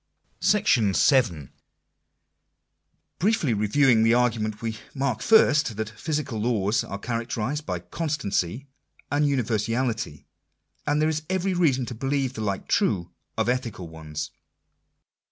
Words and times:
Briefly 3.19 3.53
reviewing 3.53 4.01
the 4.01 4.15
argument, 4.15 4.59
we 4.63 4.79
mark 4.95 5.21
first, 5.21 5.77
that 5.77 5.91
physical 5.91 6.39
laws 6.41 6.83
are 6.83 6.97
characterized 6.97 7.67
by 7.67 7.77
constancy 7.77 8.65
and 9.11 9.27
universality, 9.27 10.25
and 10.87 10.99
that 10.99 11.03
there 11.03 11.09
is 11.09 11.21
every 11.29 11.53
reason 11.53 11.85
to 11.85 11.93
believe 11.93 12.33
the 12.33 12.41
like 12.41 12.67
true 12.67 13.11
of 13.37 13.47
ethical 13.47 13.87
ones. 13.89 14.31